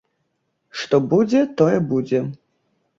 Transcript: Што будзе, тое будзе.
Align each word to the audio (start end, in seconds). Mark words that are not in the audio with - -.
Што 0.79 1.01
будзе, 1.13 1.45
тое 1.61 1.77
будзе. 1.95 2.27